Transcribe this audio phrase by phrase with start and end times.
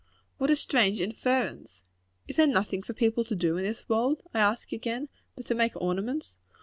[0.39, 1.83] What a strange inference!
[2.27, 4.39] Is there nothing for people to do, in this world, I
[4.71, 6.37] again ask, but to make ornaments?